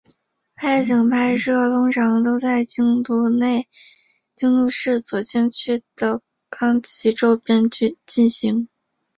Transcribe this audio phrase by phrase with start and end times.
[0.63, 3.21] 外景拍摄通常都在京都
[4.67, 7.65] 市左京区的冈崎周边
[8.07, 8.67] 进行。